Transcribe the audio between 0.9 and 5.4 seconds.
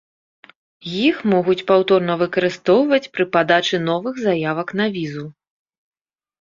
Іх могуць паўторна выкарыстоўваць пры падачы новых заявак на візу.